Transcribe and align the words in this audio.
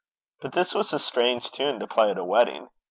But 0.39 0.53
this 0.53 0.73
was 0.73 0.93
a 0.93 0.97
strange 0.97 1.51
tune 1.51 1.79
to 1.79 1.85
play 1.85 2.09
at 2.09 2.17
a 2.17 2.23
wedding! 2.23 2.69